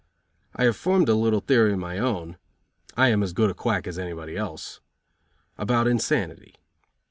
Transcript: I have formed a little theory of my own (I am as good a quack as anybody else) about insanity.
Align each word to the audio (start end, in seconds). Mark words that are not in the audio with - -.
I 0.55 0.63
have 0.63 0.75
formed 0.75 1.09
a 1.09 1.13
little 1.13 1.41
theory 1.41 1.73
of 1.73 1.77
my 1.77 1.99
own 1.99 2.37
(I 2.97 3.09
am 3.09 3.21
as 3.21 3.33
good 3.33 3.51
a 3.51 3.53
quack 3.53 3.85
as 3.85 3.99
anybody 3.99 4.35
else) 4.35 4.79
about 5.59 5.85
insanity. 5.87 6.55